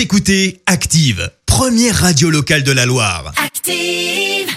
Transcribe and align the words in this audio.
Vous 0.00 0.04
écoutez 0.04 0.62
Active, 0.64 1.30
première 1.44 1.94
radio 1.94 2.30
locale 2.30 2.62
de 2.62 2.72
la 2.72 2.86
Loire. 2.86 3.34
Active. 3.36 4.48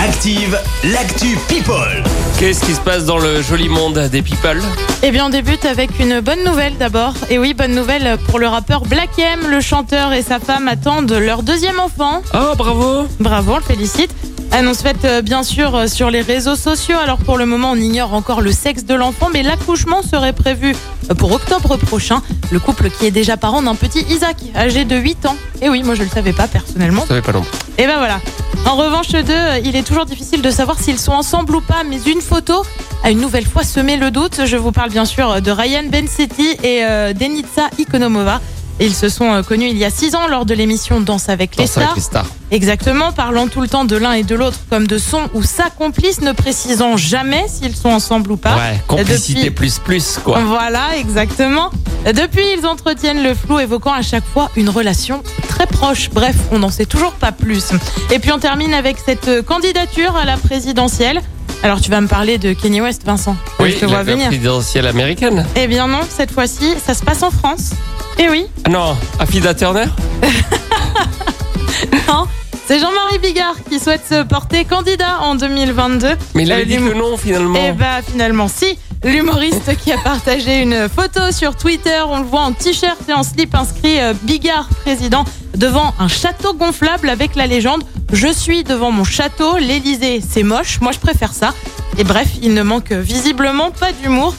Active, 0.00 0.58
l'actu 0.82 1.38
People. 1.46 2.02
Qu'est-ce 2.40 2.64
qui 2.66 2.74
se 2.74 2.80
passe 2.80 3.04
dans 3.04 3.18
le 3.18 3.40
joli 3.40 3.68
monde 3.68 4.00
des 4.10 4.20
people 4.20 4.60
Eh 5.04 5.12
bien, 5.12 5.26
on 5.26 5.28
débute 5.28 5.64
avec 5.64 5.90
une 6.00 6.18
bonne 6.18 6.42
nouvelle 6.42 6.76
d'abord. 6.76 7.14
Et 7.30 7.38
oui, 7.38 7.54
bonne 7.54 7.72
nouvelle 7.76 8.18
pour 8.26 8.40
le 8.40 8.48
rappeur 8.48 8.82
Black 8.82 9.16
M. 9.16 9.48
Le 9.48 9.60
chanteur 9.60 10.12
et 10.12 10.22
sa 10.22 10.40
femme 10.40 10.66
attendent 10.66 11.12
leur 11.12 11.44
deuxième 11.44 11.78
enfant. 11.78 12.22
Oh, 12.34 12.56
bravo 12.56 13.06
Bravo, 13.20 13.52
on 13.52 13.56
le 13.58 13.62
félicite. 13.62 14.10
Annonce 14.52 14.82
faite 14.82 15.04
euh, 15.04 15.22
bien 15.22 15.44
sûr 15.44 15.76
euh, 15.76 15.86
sur 15.86 16.10
les 16.10 16.22
réseaux 16.22 16.56
sociaux. 16.56 16.96
Alors 17.00 17.18
pour 17.18 17.38
le 17.38 17.46
moment, 17.46 17.70
on 17.70 17.76
ignore 17.76 18.14
encore 18.14 18.40
le 18.40 18.50
sexe 18.50 18.84
de 18.84 18.94
l'enfant, 18.94 19.28
mais 19.32 19.44
l'accouchement 19.44 20.02
serait 20.02 20.32
prévu 20.32 20.74
euh, 21.08 21.14
pour 21.14 21.30
octobre 21.32 21.76
prochain. 21.76 22.20
Le 22.50 22.58
couple 22.58 22.90
qui 22.90 23.06
est 23.06 23.12
déjà 23.12 23.36
parent 23.36 23.62
d'un 23.62 23.76
petit 23.76 24.04
Isaac, 24.08 24.38
âgé 24.56 24.84
de 24.84 24.96
8 24.96 25.26
ans. 25.26 25.36
Et 25.62 25.68
oui, 25.68 25.84
moi 25.84 25.94
je 25.94 26.02
le 26.02 26.08
savais 26.08 26.32
pas 26.32 26.48
personnellement. 26.48 27.02
Je 27.02 27.08
savais 27.08 27.22
pas 27.22 27.32
non. 27.32 27.44
Et 27.78 27.86
ben 27.86 27.98
voilà. 27.98 28.20
En 28.66 28.74
revanche, 28.76 29.14
eux 29.14 29.22
deux, 29.22 29.64
il 29.64 29.76
est 29.76 29.86
toujours 29.86 30.04
difficile 30.04 30.42
de 30.42 30.50
savoir 30.50 30.78
s'ils 30.78 30.98
sont 30.98 31.12
ensemble 31.12 31.54
ou 31.56 31.60
pas, 31.60 31.82
mais 31.88 31.98
une 32.06 32.20
photo 32.20 32.64
a 33.04 33.10
une 33.10 33.20
nouvelle 33.20 33.46
fois 33.46 33.62
semé 33.62 33.96
le 33.96 34.10
doute. 34.10 34.42
Je 34.44 34.56
vous 34.56 34.72
parle 34.72 34.90
bien 34.90 35.04
sûr 35.04 35.40
de 35.40 35.50
Ryan 35.50 35.84
Bensetti 35.88 36.56
et 36.62 36.82
Denitsa 37.14 37.70
Ikonomova. 37.78 38.40
Ils 38.80 38.94
se 38.94 39.08
sont 39.10 39.30
euh, 39.32 39.42
connus 39.42 39.68
il 39.70 39.76
y 39.76 39.84
a 39.84 39.90
six 39.90 40.14
ans 40.14 40.26
lors 40.26 40.46
de 40.46 40.54
l'émission 40.54 41.00
Danse 41.00 41.28
avec 41.28 41.56
les 41.56 41.64
Danse 41.64 41.76
avec 41.76 41.88
stars. 41.88 41.96
les 41.96 42.02
stars. 42.02 42.26
Exactement, 42.50 43.12
parlant 43.12 43.46
tout 43.46 43.60
le 43.60 43.68
temps 43.68 43.84
de 43.84 43.94
l'un 43.96 44.12
et 44.12 44.22
de 44.22 44.34
l'autre 44.34 44.58
comme 44.70 44.86
de 44.86 44.96
son 44.98 45.28
ou 45.34 45.42
sa 45.42 45.70
complice, 45.70 46.20
ne 46.22 46.32
précisant 46.32 46.96
jamais 46.96 47.44
s'ils 47.48 47.76
sont 47.76 47.90
ensemble 47.90 48.32
ou 48.32 48.36
pas. 48.36 48.56
ouais, 48.56 48.80
complicité 48.88 49.44
depuis- 49.44 49.50
plus 49.50 49.78
plus, 49.78 50.18
quoi. 50.24 50.40
Voilà, 50.40 50.96
exactement. 50.98 51.70
Depuis, 52.06 52.42
ils 52.58 52.66
entretiennent 52.66 53.22
le 53.22 53.34
flou, 53.34 53.58
évoquant 53.58 53.92
à 53.92 54.02
chaque 54.02 54.24
fois 54.24 54.50
une 54.56 54.70
relation 54.70 55.22
très 55.48 55.66
proche. 55.66 56.08
Bref, 56.10 56.36
on 56.50 56.58
n'en 56.60 56.70
sait 56.70 56.86
toujours 56.86 57.12
pas 57.12 57.30
plus. 57.32 57.72
Et 58.10 58.18
puis 58.18 58.32
on 58.32 58.38
termine 58.38 58.72
avec 58.72 58.96
cette 59.04 59.44
candidature 59.44 60.16
à 60.16 60.24
la 60.24 60.38
présidentielle. 60.38 61.20
Alors 61.62 61.80
tu 61.80 61.90
vas 61.90 62.00
me 62.00 62.08
parler 62.08 62.38
de 62.38 62.52
Kanye 62.54 62.80
West, 62.80 63.02
Vincent. 63.04 63.36
Oui, 63.58 63.72
je 63.72 63.78
te 63.80 63.84
vois 63.86 63.98
la 63.98 64.02
venir. 64.04 64.28
présidentielle 64.28 64.86
américaine. 64.86 65.44
Eh 65.56 65.66
bien 65.66 65.86
non, 65.86 66.00
cette 66.08 66.30
fois-ci, 66.30 66.74
ça 66.84 66.94
se 66.94 67.02
passe 67.02 67.22
en 67.22 67.30
France. 67.30 67.70
Eh 68.18 68.28
oui, 68.30 68.46
Ah 68.64 68.70
non, 68.70 68.96
Affida 69.18 69.54
Turner 69.54 69.84
non. 72.08 72.26
C'est 72.66 72.78
Jean-Marie 72.78 73.18
Bigard 73.18 73.56
qui 73.68 73.80
souhaite 73.80 74.02
se 74.08 74.22
porter 74.22 74.64
candidat 74.64 75.18
en 75.22 75.34
2022. 75.34 76.08
Mais 76.34 76.44
il 76.44 76.52
avait 76.52 76.62
Euh, 76.62 76.64
dit 76.66 76.76
que 76.76 76.94
non, 76.94 77.16
finalement. 77.16 77.58
Eh 77.68 77.72
bah 77.72 78.00
finalement 78.06 78.48
si. 78.48 78.78
L'humoriste 79.02 79.76
qui 79.82 79.92
a 79.92 79.98
partagé 79.98 80.60
une 80.60 80.88
photo 80.88 81.32
sur 81.32 81.56
Twitter, 81.56 82.00
on 82.06 82.18
le 82.18 82.24
voit 82.26 82.42
en 82.42 82.52
t-shirt 82.52 82.98
et 83.08 83.12
en 83.14 83.22
slip 83.22 83.54
inscrit 83.54 83.98
euh, 84.00 84.12
Bigard 84.22 84.68
président 84.84 85.24
devant 85.56 85.94
un 85.98 86.06
château 86.08 86.52
gonflable 86.54 87.08
avec 87.08 87.34
la 87.34 87.46
légende 87.46 87.82
Je 88.12 88.32
suis 88.32 88.64
devant 88.64 88.90
mon 88.90 89.04
château, 89.04 89.56
l'Élysée 89.58 90.20
c'est 90.28 90.42
moche, 90.42 90.80
moi 90.80 90.92
je 90.92 90.98
préfère 90.98 91.32
ça. 91.32 91.54
Et 91.98 92.04
bref, 92.04 92.28
il 92.42 92.54
ne 92.54 92.62
manque 92.62 92.92
visiblement 92.92 93.70
pas 93.70 93.92
d'humour. 93.92 94.34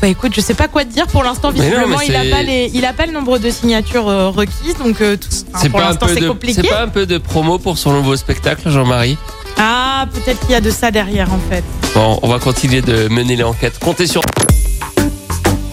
Bah 0.00 0.08
écoute, 0.08 0.32
je 0.36 0.42
sais 0.42 0.52
pas 0.54 0.68
quoi 0.68 0.84
te 0.84 0.92
dire 0.92 1.06
pour 1.06 1.22
l'instant. 1.22 1.50
Mais 1.52 1.58
non, 1.60 1.64
Visiblement, 1.64 1.96
mais 1.98 2.06
il 2.06 2.16
a 2.16 2.36
pas 2.36 2.42
les, 2.42 2.70
il 2.74 2.84
a 2.84 2.92
pas 2.92 3.06
le 3.06 3.12
nombre 3.12 3.38
de 3.38 3.48
signatures 3.48 4.08
euh, 4.08 4.28
requises, 4.28 4.76
donc 4.78 5.00
euh, 5.00 5.16
tout- 5.16 5.28
enfin, 5.54 5.68
pour 5.70 5.78
pas 5.80 5.86
un 5.86 5.88
l'instant 5.88 6.06
peu 6.06 6.14
c'est 6.14 6.20
de, 6.20 6.28
compliqué. 6.28 6.60
c'est 6.62 6.68
pas 6.68 6.82
un 6.82 6.88
peu 6.88 7.06
de 7.06 7.16
promo 7.16 7.58
pour 7.58 7.78
son 7.78 7.92
nouveau 7.92 8.16
spectacle, 8.16 8.68
Jean-Marie? 8.70 9.16
Ah, 9.58 10.06
peut-être 10.12 10.40
qu'il 10.40 10.50
y 10.50 10.54
a 10.54 10.60
de 10.60 10.70
ça 10.70 10.90
derrière 10.90 11.32
en 11.32 11.40
fait. 11.50 11.64
Bon, 11.94 12.18
on 12.22 12.28
va 12.28 12.38
continuer 12.38 12.82
de 12.82 13.08
mener 13.08 13.36
l'enquête. 13.36 13.78
Comptez 13.78 14.06
sur 14.06 14.20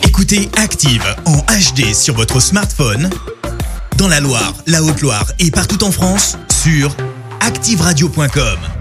Écoutez 0.07 0.49
Active 0.57 1.03
en 1.25 1.37
HD 1.39 1.93
sur 1.93 2.13
votre 2.15 2.39
smartphone, 2.39 3.09
dans 3.97 4.07
la 4.07 4.21
Loire, 4.21 4.53
la 4.67 4.81
Haute-Loire 4.83 5.25
et 5.39 5.51
partout 5.51 5.83
en 5.83 5.91
France, 5.91 6.37
sur 6.63 6.95
activeradio.com. 7.43 8.72